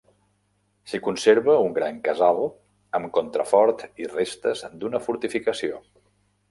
[0.91, 2.41] S'hi conserva un gran casal
[3.01, 5.81] amb contrafort i restes d'una fortificació.